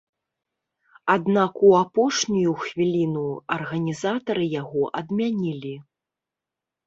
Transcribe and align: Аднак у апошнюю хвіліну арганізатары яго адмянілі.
Аднак 1.15 1.59
у 1.67 1.73
апошнюю 1.81 2.53
хвіліну 2.63 3.25
арганізатары 3.57 4.45
яго 4.61 4.83
адмянілі. 5.03 5.75